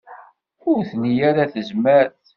Ur 0.69 0.79
tli 0.89 1.11
ara 1.29 1.43
tazmert. 1.53 2.21